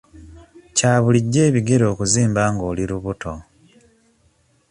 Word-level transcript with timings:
Kya 0.75 0.93
bulijjo 1.03 1.39
ebigere 1.49 1.85
okuzimba 1.93 2.41
ng'oli 2.53 2.83
lubuto? 2.89 3.33